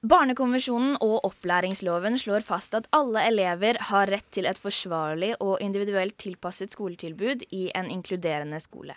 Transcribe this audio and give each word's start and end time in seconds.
Barnekonvensjonen 0.00 0.94
og 1.04 1.26
opplæringsloven 1.28 2.14
slår 2.16 2.40
fast 2.40 2.72
at 2.72 2.86
alle 2.96 3.20
elever 3.28 3.76
har 3.90 4.08
rett 4.08 4.30
til 4.32 4.46
et 4.48 4.56
forsvarlig 4.56 5.34
og 5.44 5.58
individuelt 5.60 6.16
tilpasset 6.16 6.72
skoletilbud 6.72 7.44
i 7.52 7.66
en 7.76 7.90
inkluderende 7.92 8.56
skole. 8.64 8.96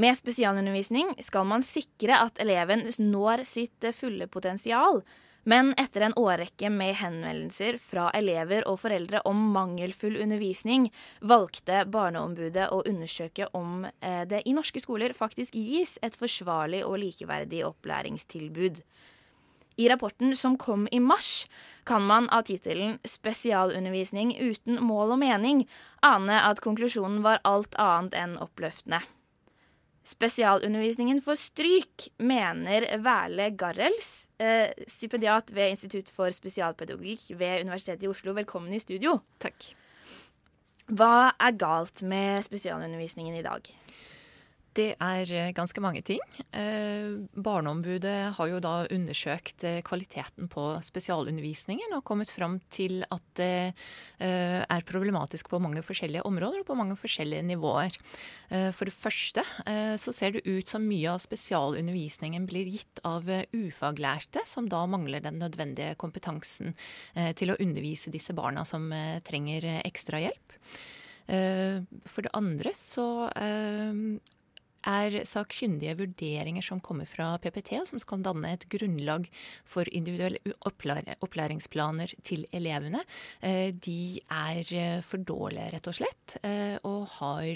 Med 0.00 0.16
spesialundervisning 0.16 1.10
skal 1.20 1.44
man 1.50 1.64
sikre 1.66 2.22
at 2.22 2.40
eleven 2.40 2.86
når 3.02 3.44
sitt 3.50 3.84
fulle 3.92 4.30
potensial, 4.32 5.02
men 5.44 5.74
etter 5.76 6.06
en 6.06 6.16
årrekke 6.16 6.70
med 6.72 6.94
henvendelser 7.02 7.76
fra 7.82 8.08
elever 8.16 8.64
og 8.64 8.80
foreldre 8.80 9.20
om 9.28 9.44
mangelfull 9.52 10.16
undervisning, 10.22 10.88
valgte 11.20 11.82
Barneombudet 11.84 12.70
å 12.72 12.80
undersøke 12.88 13.50
om 13.52 13.84
eh, 14.00 14.24
det 14.24 14.40
i 14.48 14.56
norske 14.56 14.80
skoler 14.80 15.12
faktisk 15.12 15.52
gis 15.52 15.98
et 16.00 16.16
forsvarlig 16.16 16.80
og 16.88 16.96
likeverdig 17.04 17.60
opplæringstilbud. 17.68 18.80
I 19.78 19.88
rapporten 19.88 20.36
som 20.36 20.56
kom 20.58 20.88
i 20.90 20.98
mars, 21.00 21.46
kan 21.86 22.02
man 22.02 22.28
av 22.34 22.42
tittelen 22.42 22.98
'Spesialundervisning 23.04 24.34
uten 24.40 24.82
mål 24.82 25.14
og 25.14 25.20
mening' 25.22 25.68
ane 26.02 26.40
at 26.50 26.60
konklusjonen 26.60 27.22
var 27.22 27.40
alt 27.44 27.78
annet 27.78 28.14
enn 28.14 28.36
oppløftende. 28.42 29.00
Spesialundervisningen 30.08 31.20
får 31.20 31.36
stryk, 31.36 32.08
mener 32.18 32.86
Verle 33.04 33.50
Garrels, 33.50 34.28
eh, 34.38 34.72
stipendiat 34.88 35.52
ved 35.54 35.70
Institutt 35.70 36.10
for 36.10 36.32
spesialpedagogikk 36.32 37.38
ved 37.38 37.60
Universitetet 37.60 38.02
i 38.02 38.08
Oslo. 38.08 38.32
Velkommen 38.32 38.72
i 38.72 38.80
studio. 38.80 39.20
Takk. 39.38 39.74
Hva 40.88 41.32
er 41.38 41.52
galt 41.52 42.02
med 42.02 42.42
spesialundervisningen 42.42 43.36
i 43.36 43.42
dag? 43.42 43.68
Det 44.78 44.92
er 44.94 45.30
eh, 45.34 45.50
ganske 45.56 45.82
mange 45.82 46.04
ting. 46.06 46.20
Eh, 46.54 47.18
Barneombudet 47.34 48.34
har 48.36 48.50
jo 48.50 48.60
da 48.62 48.74
undersøkt 48.94 49.64
eh, 49.66 49.80
kvaliteten 49.86 50.46
på 50.52 50.68
spesialundervisningen 50.86 51.96
og 51.96 52.04
kommet 52.06 52.30
fram 52.30 52.58
til 52.70 53.02
at 53.08 53.24
det 53.38 53.72
er 54.18 54.82
problematisk 54.88 55.46
på 55.52 55.60
mange 55.62 55.78
forskjellige 55.86 56.24
områder 56.26 56.62
og 56.62 56.66
på 56.66 56.74
mange 56.74 56.96
forskjellige 56.98 57.44
nivåer. 57.46 57.94
For 58.74 58.88
det 58.88 58.94
første 58.96 59.44
så 60.02 60.14
ser 60.14 60.34
det 60.34 60.42
ut 60.48 60.66
som 60.66 60.82
mye 60.82 61.12
av 61.12 61.22
spesialundervisningen 61.22 62.48
blir 62.50 62.66
gitt 62.72 62.98
av 63.06 63.30
ufaglærte, 63.54 64.42
som 64.42 64.66
da 64.66 64.82
mangler 64.90 65.22
den 65.22 65.38
nødvendige 65.38 65.94
kompetansen 66.02 66.74
til 67.38 67.54
å 67.54 67.58
undervise 67.62 68.10
disse 68.10 68.34
barna 68.34 68.66
som 68.66 68.90
trenger 69.28 69.68
ekstra 69.84 70.24
hjelp. 70.24 70.58
For 71.28 72.26
det 72.26 72.34
andre 72.34 72.74
så 72.74 73.08
er 74.88 75.18
sakkyndige 75.28 75.96
vurderinger 75.98 76.64
som 76.64 76.80
kommer 76.84 77.08
fra 77.08 77.32
PPT, 77.42 77.74
og 77.82 77.88
som 77.90 78.00
skal 78.02 78.24
danne 78.24 78.54
et 78.54 78.66
grunnlag 78.70 79.28
for 79.68 79.88
individuelle 79.92 80.40
opplæringsplaner 80.68 82.14
til 82.26 82.46
elevene. 82.54 83.04
Eh, 83.42 83.70
de 83.74 84.20
er 84.30 84.72
eh, 84.72 85.00
for 85.04 85.22
dårlige, 85.22 85.68
rett 85.74 85.90
og 85.90 85.98
slett, 86.00 86.38
eh, 86.42 86.76
og 86.88 87.06
har 87.18 87.54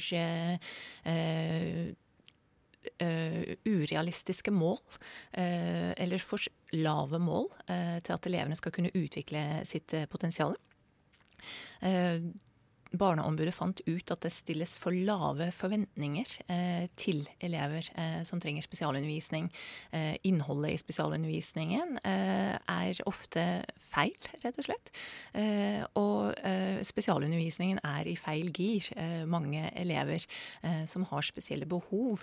urealistiske 3.62 4.50
mål, 4.50 4.78
eller 5.32 6.22
for 6.22 6.42
lave 6.74 7.18
mål, 7.22 7.46
til 8.02 8.14
at 8.14 8.26
elevene 8.26 8.58
skal 8.58 8.74
kunne 8.74 8.90
utvikle 8.98 9.62
sitt 9.68 9.94
potensial. 10.10 10.56
Barneombudet 12.92 13.54
fant 13.56 13.80
ut 13.86 14.12
at 14.12 14.24
det 14.24 14.32
stilles 14.34 14.74
for 14.80 14.92
lave 14.92 15.48
forventninger 15.54 16.34
eh, 16.52 16.84
til 17.00 17.24
elever 17.40 17.88
eh, 17.96 18.20
som 18.28 18.40
trenger 18.42 18.64
spesialundervisning. 18.66 19.48
Eh, 19.96 20.14
innholdet 20.28 20.74
i 20.74 20.80
spesialundervisningen 20.82 21.96
eh, 22.04 22.54
er 22.58 23.02
ofte 23.08 23.46
feil, 23.80 24.16
rett 24.44 24.60
og 24.60 24.68
slett. 24.68 24.92
Eh, 25.38 25.80
og 25.98 26.36
eh, 26.44 26.82
spesialundervisningen 26.84 27.80
er 27.86 28.12
i 28.12 28.16
feil 28.20 28.52
gir. 28.52 28.90
mange 29.26 29.68
elever 29.78 30.24
som 30.88 31.04
har 31.08 31.24
spesielle 31.24 31.66
behov 31.68 32.22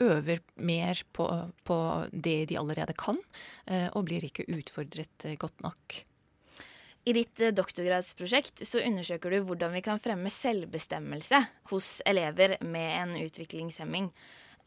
øver 0.00 0.42
mer 0.56 1.02
på, 1.12 1.26
på, 1.64 1.78
det 2.12 2.48
de 2.50 2.58
allerede 2.58 2.94
kan, 2.98 3.18
og 3.92 4.04
blir 4.08 4.24
ikke 4.24 4.46
utfordret 4.54 5.26
godt 5.40 5.60
nok. 5.64 5.98
I 7.08 7.14
ditt 7.16 7.40
eh, 7.40 7.54
doktorgradsprosjekt 7.56 8.64
så 8.68 8.82
undersøker 8.84 9.32
du 9.32 9.38
hvordan 9.48 9.72
vi 9.76 9.82
kan 9.84 10.00
fremme 10.02 10.30
selvbestemmelse 10.32 11.40
hos 11.70 11.98
elever 12.08 12.58
med 12.60 12.90
en 12.98 13.14
utviklingshemming. 13.22 14.10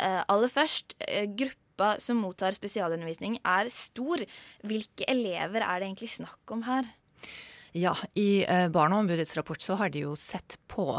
Uh, 0.02 0.24
aller 0.32 0.50
først, 0.50 0.96
uh, 1.06 1.28
gruppa 1.38 1.94
som 2.02 2.22
mottar 2.24 2.56
spesialundervisning 2.56 3.38
er 3.46 3.70
stor. 3.74 4.24
Hvilke 4.66 5.06
elever 5.12 5.62
er 5.62 5.82
det 5.82 5.92
egentlig 5.92 6.14
snakk 6.16 6.56
om 6.56 6.66
her? 6.66 6.90
Ja, 7.78 7.94
i 8.20 8.44
Barneombudets 8.74 9.38
rapport 9.38 9.62
så 9.64 9.78
har 9.80 9.94
de 9.94 10.02
jo 10.04 10.16
sett 10.20 10.58
på 10.68 10.90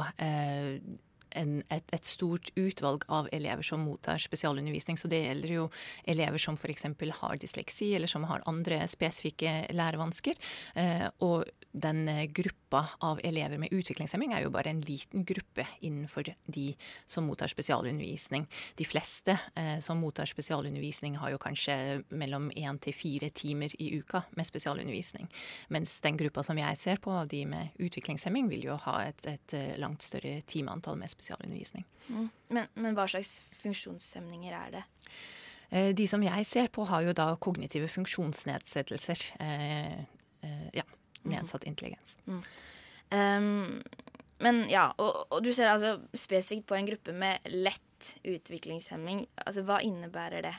en, 1.38 1.62
et, 1.68 1.84
et, 1.92 2.04
stort 2.04 2.50
utvalg 2.58 3.04
av 3.08 3.28
elever 3.32 3.64
som 3.66 3.82
mottar 3.86 4.20
spesialundervisning. 4.22 4.98
Så 4.98 5.08
det 5.10 5.22
gjelder 5.24 5.54
jo 5.56 5.66
elever 6.08 6.42
som 6.42 6.58
f.eks. 6.58 6.86
har 7.20 7.40
dysleksi, 7.40 7.92
eller 7.96 8.10
som 8.10 8.26
har 8.30 8.44
andre 8.50 8.82
spesifikke 8.90 9.72
lærevansker. 9.72 10.38
Eh, 10.74 11.08
og 11.24 11.48
den 11.72 12.04
gruppa 12.36 12.84
av 13.06 13.20
elever 13.24 13.58
med 13.58 13.72
utviklingshemming 13.72 14.34
er 14.36 14.44
jo 14.44 14.52
bare 14.52 14.72
en 14.74 14.82
liten 14.84 15.24
gruppe 15.24 15.64
innenfor 15.80 16.28
de 16.44 16.66
som 17.08 17.24
mottar 17.24 17.48
spesialundervisning. 17.48 18.44
De 18.76 18.84
fleste 18.84 19.38
eh, 19.56 19.78
som 19.80 20.00
mottar 20.02 20.28
spesialundervisning 20.28 21.16
har 21.22 21.32
jo 21.32 21.40
kanskje 21.40 22.02
mellom 22.12 22.50
én 22.52 22.80
til 22.82 22.96
fire 22.96 23.30
timer 23.32 23.72
i 23.80 23.88
uka 23.98 24.24
med 24.36 24.48
spesialundervisning. 24.48 25.30
Mens 25.72 25.96
den 26.04 26.20
gruppa 26.20 26.44
som 26.44 26.60
jeg 26.60 26.80
ser 26.80 27.00
på, 27.00 27.14
de 27.30 27.44
med 27.48 27.80
utviklingshemming, 27.80 28.50
vil 28.52 28.68
jo 28.68 28.76
ha 28.84 28.98
et, 29.06 29.24
et 29.26 29.56
langt 29.80 30.04
større 30.04 30.40
timeantall 30.44 31.00
med 31.00 31.08
spesialundervisning 31.08 31.21
spesialundervisning. 31.22 31.86
Mm. 32.08 32.28
Men, 32.48 32.68
men, 32.74 32.98
hva 32.98 33.06
slags 33.10 33.38
funksjonshemninger 33.62 34.56
er 34.58 34.74
det? 34.74 34.82
Eh, 35.70 35.90
de 35.96 36.06
som 36.10 36.22
jeg 36.26 36.46
ser 36.48 36.68
på, 36.74 36.84
har 36.90 37.06
jo 37.06 37.14
da 37.16 37.30
kognitive 37.40 37.88
funksjonsnedsettelser. 37.88 39.24
Eh, 39.40 40.00
eh, 40.42 40.66
ja. 40.74 40.84
Mm. 41.22 41.36
Nedsatt 41.36 41.64
intelligens. 41.70 42.16
Mm. 42.26 42.42
Um, 43.12 43.82
men 44.42 44.64
ja, 44.66 44.88
og, 44.98 45.28
og, 45.30 45.38
du 45.44 45.52
ser 45.54 45.70
altså 45.70 46.00
spesifikt 46.18 46.66
på 46.66 46.74
en 46.74 46.88
gruppe 46.88 47.14
med 47.14 47.46
lett 47.46 48.08
utviklingshemming. 48.26 49.28
Altså, 49.44 49.62
hva 49.68 49.78
innebærer 49.86 50.42
det? 50.48 50.54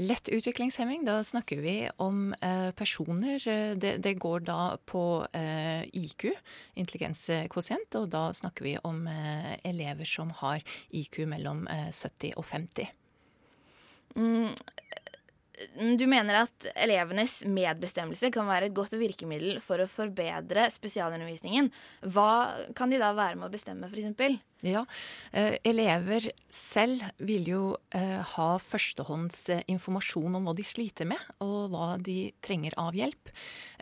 Lett 0.00 0.28
utviklingshemming, 0.32 1.04
da 1.04 1.18
snakker 1.24 1.60
vi 1.60 1.74
om 2.00 2.32
eh, 2.40 2.70
personer 2.76 3.42
eh, 3.48 3.74
det, 3.76 3.96
det, 4.04 4.14
går 4.22 4.46
da 4.48 4.76
på 4.88 5.04
eh, 5.36 5.84
IQ, 5.92 6.30
intelligenskvosient, 6.80 7.98
og 8.00 8.08
da 8.14 8.30
snakker 8.32 8.68
vi 8.68 8.76
om 8.88 9.04
eh, 9.10 9.52
elever 9.68 10.08
som 10.08 10.32
har 10.40 10.64
IQ 10.96 11.24
mellom 11.28 11.66
70 11.68 12.30
eh, 12.30 12.38
og 12.40 12.48
50. 12.48 12.88
Mm, 14.16 14.52
du 15.98 16.06
mener 16.10 16.42
at 16.42 16.68
elevenes 16.74 17.40
medbestemmelse 17.48 18.32
kan 18.34 18.48
være 18.48 18.70
et 18.70 18.76
godt 18.76 18.96
virkemiddel 19.00 19.60
for 19.64 19.82
å 19.82 19.90
forbedre 19.90 20.68
spesialundervisningen. 20.72 21.70
Hva 22.14 22.32
kan 22.78 22.92
de 22.92 23.00
da 23.02 23.12
være 23.16 23.38
med 23.38 23.48
å 23.48 23.52
bestemme, 23.52 23.90
f.eks.? 23.90 24.40
Ja, 24.62 24.84
eh, 25.32 25.56
Elever 25.66 26.28
selv 26.54 27.02
vil 27.18 27.48
jo 27.50 27.62
eh, 27.90 28.20
ha 28.22 28.48
førstehånds 28.62 29.38
eh, 29.50 29.62
informasjon 29.72 30.38
om 30.38 30.46
hva 30.46 30.54
de 30.54 30.62
sliter 30.62 31.08
med, 31.10 31.18
og 31.42 31.72
hva 31.72 31.96
de 31.98 32.30
trenger 32.46 32.76
av 32.78 32.94
hjelp. 32.94 33.32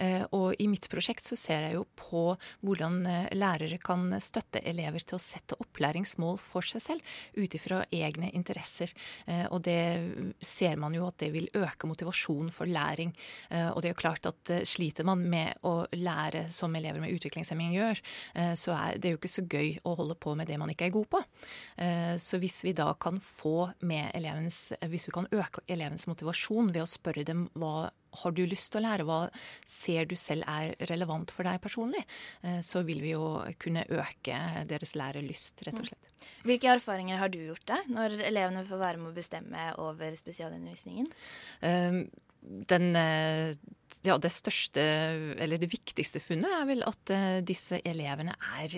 Eh, 0.00 0.24
og 0.32 0.56
i 0.56 0.70
mitt 0.72 0.88
prosjekt 0.88 1.28
så 1.28 1.36
ser 1.36 1.66
jeg 1.66 1.76
jo 1.76 1.84
på 2.00 2.22
hvordan 2.64 2.96
eh, 3.04 3.28
lærere 3.36 3.76
kan 3.82 4.08
støtte 4.24 4.64
elever 4.64 5.04
til 5.04 5.18
å 5.18 5.20
sette 5.20 5.58
opplæringsmål 5.60 6.40
for 6.40 6.64
seg 6.64 6.86
selv, 6.86 7.12
ut 7.36 7.58
ifra 7.60 7.82
egne 7.92 8.32
interesser. 8.32 8.96
Eh, 9.28 9.44
og 9.52 9.60
det 9.68 10.40
ser 10.40 10.80
man 10.80 10.96
jo 10.96 11.04
at 11.10 11.20
det 11.20 11.28
vil 11.36 11.52
øke 11.52 11.69
motivasjonen 11.90 12.50
for 12.54 12.66
læring. 12.70 13.12
og 13.50 13.80
det 13.82 13.90
er 13.90 13.94
jo 13.94 14.00
klart 14.00 14.26
at 14.26 14.52
sliter 14.68 15.04
man 15.04 15.22
med 15.30 15.58
å 15.66 15.86
lære 15.92 16.46
som 16.50 16.74
elever 16.76 17.00
med 17.00 17.12
utviklingshemming 17.14 17.72
gjør, 17.74 18.00
så 18.56 18.74
er 18.76 18.98
det 18.98 19.12
jo 19.12 19.18
ikke 19.18 19.30
så 19.32 19.44
gøy 19.46 19.78
å 19.84 19.94
holde 19.98 20.16
på 20.20 20.34
med 20.38 20.48
det 20.50 20.58
man 20.60 20.70
ikke 20.72 20.88
er 20.88 20.94
god 20.94 21.08
på. 21.14 21.22
Eh, 21.80 22.16
så 22.20 22.40
hvis 22.40 22.60
vi 22.64 22.74
da 22.76 22.90
kan 23.00 23.20
få 23.20 23.70
med 23.80 24.10
elevens 24.14 24.72
Hvis 24.80 25.08
vi 25.08 25.14
kan 25.14 25.28
øke 25.32 25.62
elevens 25.68 26.06
motivasjon 26.10 26.72
ved 26.74 26.84
å 26.84 26.90
spørre 26.90 27.24
dem 27.26 27.48
hva 27.58 27.90
har 28.22 28.34
du 28.36 28.42
lyst 28.48 28.72
til 28.72 28.80
å 28.80 28.84
lære, 28.86 29.06
hva 29.08 29.20
ser 29.68 30.08
du 30.10 30.16
selv 30.18 30.46
er 30.50 30.74
relevant 30.90 31.32
for 31.34 31.46
deg 31.46 31.60
personlig, 31.62 32.02
eh, 32.42 32.60
så 32.66 32.84
vil 32.86 33.02
vi 33.04 33.14
jo 33.14 33.26
kunne 33.62 33.86
øke 33.88 34.38
deres 34.70 34.96
lærelyst, 34.98 35.64
rett 35.66 35.82
og 35.82 35.90
slett. 35.90 36.08
Hvilke 36.44 36.72
erfaringer 36.72 37.20
har 37.20 37.32
du 37.32 37.38
gjort 37.42 37.66
deg 37.68 37.92
når 37.92 38.18
elevene 38.28 38.64
får 38.68 38.82
være 38.82 39.00
med 39.00 39.12
å 39.12 39.16
bestemme 39.16 39.68
over 39.80 40.16
spesialundervisningen? 40.18 41.12
Eh, 41.66 42.02
den, 42.40 42.86
ja, 42.96 44.14
det 44.16 44.30
største, 44.32 44.80
eller 45.44 45.60
det 45.60 45.68
viktigste 45.68 46.22
funnet 46.24 46.48
er 46.56 46.64
vel 46.70 46.80
at 46.88 47.12
disse 47.44 47.82
elevene 47.84 48.32
er 48.62 48.76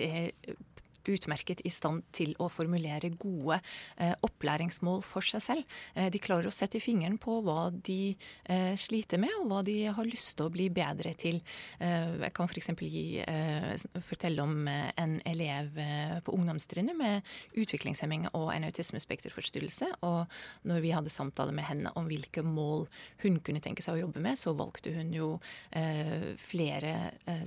utmerket 1.09 1.61
i 1.65 1.71
stand 1.73 2.03
til 2.15 2.33
å 2.41 2.49
formulere 2.51 3.11
gode 3.19 3.59
eh, 3.97 4.13
opplæringsmål 4.25 5.03
for 5.05 5.25
seg 5.25 5.43
selv. 5.43 5.77
Eh, 5.95 6.09
de 6.13 6.21
klarer 6.21 6.49
å 6.49 6.53
sette 6.55 6.81
fingeren 6.83 7.17
på 7.21 7.39
hva 7.45 7.69
de 7.73 8.15
eh, 8.45 8.73
sliter 8.79 9.21
med, 9.21 9.33
og 9.41 9.49
hva 9.51 9.61
de 9.67 9.77
har 9.93 10.09
lyst 10.09 10.35
til 10.37 10.47
å 10.47 10.53
bli 10.53 10.69
bedre 10.73 11.13
til. 11.19 11.41
Jeg 11.83 12.31
kan 12.35 12.47
f.eks. 12.49 12.69
Fortelle 14.05 14.43
om 14.43 14.67
en 14.67 15.13
elev 15.27 15.75
på 16.25 16.33
ungdomstrinnet 16.35 16.95
med 16.97 17.27
utviklingshemming 17.59 18.27
og 18.37 18.51
en 18.53 18.67
autismespekterforstyrrelse. 18.67 19.89
Og 20.07 20.69
når 20.69 20.83
vi 20.83 20.93
hadde 20.95 21.13
samtale 21.13 21.53
med 21.55 21.67
henne 21.67 21.91
om 21.99 22.07
hvilke 22.09 22.43
mål 22.45 22.85
hun 23.23 23.39
kunne 23.45 23.61
tenke 23.63 23.83
seg 23.85 23.97
å 23.97 24.03
jobbe 24.05 24.23
med, 24.23 24.39
så 24.39 24.55
valgte 24.57 24.93
hun 24.95 25.11
jo 25.15 25.29
flere 26.41 26.93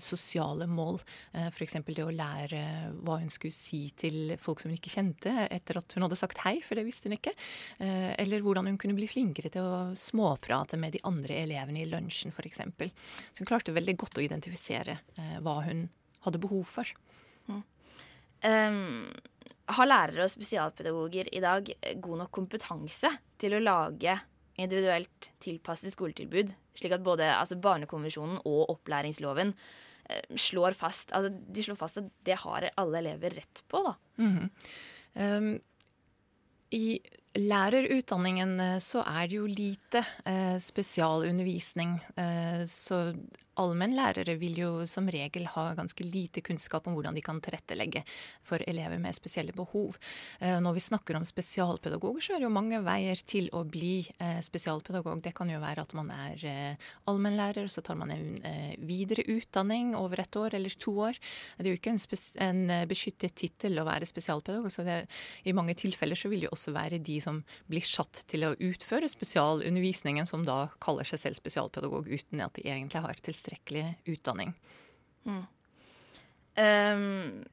sosiale 0.02 0.69
mål. 0.70 1.00
F.eks. 1.49 1.79
det 1.87 2.06
å 2.06 2.14
lære 2.14 2.62
hva 3.00 3.20
hun 3.23 3.32
skulle 3.32 3.46
si 3.55 3.83
til 3.99 4.35
folk 4.43 4.63
som 4.63 4.71
hun 4.71 4.79
ikke 4.79 4.93
kjente, 4.93 5.33
etter 5.53 5.81
at 5.81 5.97
hun 5.97 6.07
hadde 6.07 6.19
sagt 6.19 6.41
hei, 6.45 6.57
for 6.65 6.79
det 6.79 6.87
visste 6.87 7.11
hun 7.11 7.17
ikke. 7.19 7.35
Eh, 7.83 8.13
eller 8.23 8.45
hvordan 8.45 8.71
hun 8.71 8.79
kunne 8.81 8.97
bli 8.99 9.09
flinkere 9.11 9.53
til 9.53 9.67
å 9.67 9.79
småprate 9.99 10.79
med 10.81 10.97
de 10.97 11.03
andre 11.09 11.43
elevene 11.45 11.85
i 11.85 11.89
lunsjen, 11.91 12.35
f.eks. 12.35 12.65
Så 13.31 13.43
hun 13.43 13.49
klarte 13.49 13.75
veldig 13.77 13.97
godt 14.01 14.21
å 14.21 14.27
identifisere 14.27 14.99
eh, 15.17 15.39
hva 15.45 15.61
hun 15.69 15.87
hadde 16.27 16.43
behov 16.43 16.67
for. 16.79 16.93
Mm. 17.47 17.65
Um, 18.47 19.11
har 19.77 19.89
lærere 19.89 20.27
og 20.27 20.31
spesialpedagoger 20.31 21.31
i 21.35 21.43
dag 21.43 21.71
god 22.03 22.23
nok 22.23 22.33
kompetanse 22.35 23.11
til 23.41 23.57
å 23.57 23.63
lage 23.63 24.15
individuelt 24.57 25.31
tilpasset 25.43 25.93
skoletilbud, 25.93 26.53
slik 26.79 26.95
at 26.97 27.05
både 27.05 27.29
altså 27.35 27.59
Barnekonvensjonen 27.61 28.41
og 28.45 28.71
opplæringsloven 28.73 29.53
slår 30.38 30.76
fast 30.79 31.12
altså 31.17 31.32
De 31.32 31.62
slår 31.64 31.79
fast 31.81 31.99
at 31.99 32.11
det 32.26 32.38
har 32.43 32.69
alle 32.76 32.99
elever 33.03 33.37
rett 33.41 33.62
på, 33.69 33.82
da. 33.82 33.94
Mm 34.23 34.32
-hmm. 34.37 34.50
um, 35.14 35.61
I 36.70 37.00
lærerutdanningen 37.37 38.61
eh, 38.61 38.79
så 38.79 39.03
er 39.03 39.26
det 39.29 39.37
jo 39.37 39.47
lite 39.47 40.05
eh, 40.25 40.58
spesialundervisning. 40.61 42.00
Eh, 42.17 42.64
så 42.67 43.14
allmennlærere 43.61 44.37
vil 44.41 44.58
jo 44.61 44.70
som 44.88 45.08
regel 45.11 45.47
ha 45.55 45.67
ganske 45.79 46.05
lite 46.05 46.43
kunnskap 46.44 46.87
om 46.87 46.97
hvordan 46.97 47.17
de 47.17 47.25
kan 47.25 47.41
tilrettelegge 47.43 48.03
for 48.44 48.62
elever 48.69 49.00
med 49.03 49.17
spesielle 49.17 49.55
behov. 49.56 49.97
Eh, 50.41 50.58
når 50.61 50.76
vi 50.76 50.85
snakker 50.85 51.17
om 51.17 51.25
spesialpedagoger, 51.26 52.25
så 52.25 52.37
er 52.37 52.43
det 52.43 52.49
jo 52.49 52.55
mange 52.55 52.81
veier 52.85 53.20
til 53.26 53.49
å 53.56 53.62
bli 53.64 54.06
eh, 54.19 54.41
spesialpedagog. 54.44 55.23
Det 55.25 55.35
kan 55.37 55.50
jo 55.50 55.62
være 55.62 55.87
at 55.87 55.94
man 55.97 56.12
er 56.12 56.44
eh, 56.47 56.91
allmennlærer, 57.08 57.70
så 57.73 57.85
tar 57.87 57.99
man 57.99 58.12
en 58.12 58.26
videre 58.87 59.25
utdanning 59.31 59.94
over 59.97 60.20
et 60.20 60.37
år 60.38 60.55
eller 60.59 60.75
to 60.79 60.93
år. 61.09 61.17
Det 61.56 61.67
er 61.67 61.73
jo 61.73 61.79
ikke 61.79 61.94
en, 61.94 62.02
en 62.44 62.88
beskyttet 62.88 63.35
tittel 63.38 63.81
å 63.81 63.87
være 63.88 64.09
spesialpedagog, 64.09 64.69
så 64.73 64.85
det, 64.87 64.99
i 65.49 65.55
mange 65.56 65.76
tilfeller 65.79 66.19
så 66.19 66.31
vil 66.32 66.44
det 66.44 66.52
også 66.52 66.75
være 66.76 67.00
de 67.02 67.19
som 67.23 67.41
blir 67.70 67.85
satt 67.87 68.23
til 68.31 68.47
å 68.47 68.55
utføre 68.55 69.09
spesialundervisningen, 69.11 70.29
som 70.29 70.44
da 70.47 70.67
kaller 70.82 71.09
seg 71.09 71.23
selv 71.23 71.41
spesialpedagog 71.41 72.11
uten 72.11 72.44
at 72.44 72.56
de 72.59 72.67
egentlig 72.69 73.02
har 73.05 73.19
tilstrekkelig 73.19 73.46
tilstrekkelig 73.47 73.99
utdanning. 74.09 74.55
Mm. 75.25 75.45
Um, 76.59 77.45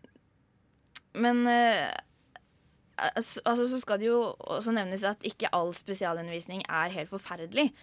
men 1.14 1.48
uh, 1.48 1.92
altså, 2.98 3.42
så 3.68 3.80
skal 3.80 4.00
det 4.00 4.08
jo 4.08 4.36
også 4.40 4.72
nevnes 4.72 5.04
at 5.04 5.18
ikke 5.24 5.52
all 5.54 5.74
spesialundervisning 5.74 6.64
er 6.70 6.94
helt 6.94 7.10
forferdelig. 7.10 7.74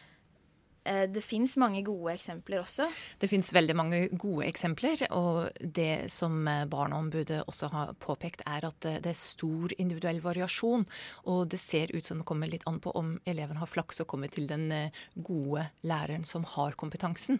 Eh, 0.84 1.04
det 1.12 1.22
fins 1.24 1.56
mange 1.60 1.82
gode 1.84 2.14
eksempler 2.14 2.62
også? 2.62 2.88
Det 3.20 3.28
fins 3.30 3.52
veldig 3.52 3.76
mange 3.76 4.00
gode 4.12 4.46
eksempler. 4.48 5.04
Og 5.16 5.50
det 5.60 6.10
som 6.12 6.40
eh, 6.48 6.64
Barneombudet 6.70 7.42
også 7.46 7.70
har 7.74 7.92
påpekt, 8.00 8.44
er 8.48 8.66
at 8.68 8.88
eh, 8.88 9.00
det 9.02 9.12
er 9.12 9.20
stor 9.20 9.74
individuell 9.78 10.22
variasjon. 10.24 10.86
Og 11.32 11.44
det 11.52 11.60
ser 11.60 11.92
ut 11.94 12.06
som 12.06 12.22
det 12.22 12.28
kommer 12.28 12.50
litt 12.50 12.66
an 12.70 12.80
på 12.82 12.94
om 12.96 13.16
eleven 13.28 13.60
har 13.60 13.70
flaks 13.70 14.02
og 14.02 14.10
kommer 14.10 14.32
til 14.32 14.48
den 14.50 14.70
gode 15.16 15.66
læreren 15.86 16.24
som 16.28 16.44
har 16.56 16.76
kompetansen. 16.78 17.38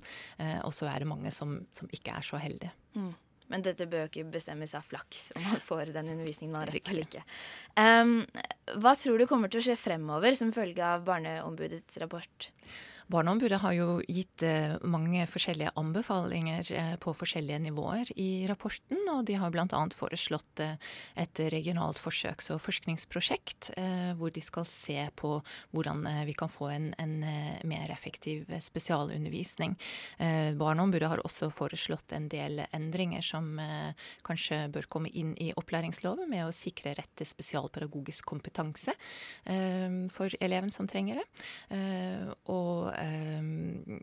Og 0.65 0.73
så 0.75 0.89
er 0.91 1.03
det 1.03 1.09
mange 1.09 1.33
som, 1.35 1.61
som 1.75 1.89
ikke 1.95 2.15
er 2.17 2.27
så 2.27 2.41
heldige. 2.41 2.73
Mm. 2.97 3.13
Men 3.51 3.65
dette 3.67 3.89
bør 3.91 4.09
ikke 4.09 4.29
bestemmes 4.31 4.75
av 4.79 4.87
flaks 4.87 5.31
om 5.37 5.47
man 5.49 5.63
får 5.65 5.93
den 5.97 6.13
undervisningen 6.15 6.55
man 6.55 6.65
har 6.65 6.75
rett 6.75 6.87
til 6.87 7.03
ikke. 7.03 7.25
Um, 7.75 8.21
hva 8.81 8.95
tror 8.99 9.19
du 9.19 9.27
kommer 9.31 9.51
til 9.51 9.63
å 9.63 9.67
skje 9.69 9.79
fremover 9.79 10.39
som 10.39 10.55
følge 10.55 10.87
av 10.87 11.05
Barneombudets 11.09 11.99
rapport? 12.03 12.51
Barneombudet 13.11 13.59
har 13.59 13.73
jo 13.75 13.87
gitt 14.07 14.45
eh, 14.47 14.77
mange 14.87 15.25
forskjellige 15.27 15.73
anbefalinger 15.81 16.69
eh, 16.79 16.93
på 17.03 17.11
forskjellige 17.17 17.59
nivåer 17.65 18.13
i 18.23 18.47
rapporten, 18.47 19.01
og 19.11 19.25
de 19.27 19.35
har 19.41 19.51
bl.a. 19.51 19.81
foreslått 19.97 20.63
eh, 20.63 20.77
et 21.19 21.43
regionalt 21.51 21.99
forsøks- 21.99 22.53
og 22.55 22.61
forskningsprosjekt 22.63 23.73
hvor 24.19 24.31
de 24.35 24.43
skal 24.45 24.67
se 24.69 24.99
på 25.19 25.31
hvordan 25.75 26.05
vi 26.27 26.35
kan 26.39 26.51
få 26.51 26.69
en, 26.73 26.87
en 27.01 27.13
mer 27.69 27.91
effektiv 27.93 28.49
spesialundervisning. 28.63 29.77
Barneombudet 30.59 31.09
har 31.11 31.23
også 31.25 31.51
foreslått 31.55 32.13
en 32.17 32.29
del 32.31 32.63
endringer 32.77 33.25
som 33.25 33.40
kanskje 34.27 34.63
bør 34.75 34.89
komme 34.93 35.13
inn 35.13 35.33
i 35.41 35.51
opplæringsloven, 35.57 36.29
med 36.31 36.47
å 36.47 36.55
sikre 36.55 36.95
rett 36.99 37.13
til 37.19 37.29
spesialpedagogisk 37.29 38.29
kompetanse 38.29 38.95
for 40.15 40.41
eleven 40.41 40.73
som 40.75 40.89
trenger 40.91 41.21
det. 41.21 41.27
Og 42.53 42.91
eh, 42.95 44.01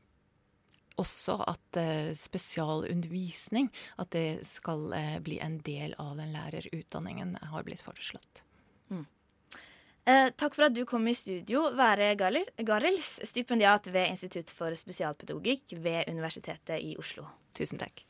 også 1.01 1.37
at 1.45 1.79
eh, 1.79 2.11
spesialundervisning 2.17 3.69
at 4.01 4.11
det 4.15 4.47
skal 4.47 4.89
eh, 4.97 5.17
bli 5.23 5.39
en 5.43 5.59
del 5.65 5.95
av 6.01 6.17
den 6.19 6.33
lærerutdanningen, 6.33 7.37
har 7.51 7.65
blitt 7.67 7.83
foreslått. 7.85 8.43
Mm. 8.89 9.05
Eh, 10.07 10.27
takk 10.39 10.57
for 10.57 10.67
at 10.67 10.75
du 10.75 10.83
kom 10.89 11.07
i 11.09 11.15
studio, 11.17 11.67
Være 11.77 12.13
Garels, 12.17 13.17
stipendiat 13.29 13.91
ved 13.93 14.13
Institutt 14.15 14.53
for 14.55 14.75
spesialpedagogikk 14.77 15.77
ved 15.83 16.09
Universitetet 16.09 16.81
i 16.81 16.95
Oslo. 16.99 17.27
Tusen 17.57 17.81
takk. 17.81 18.05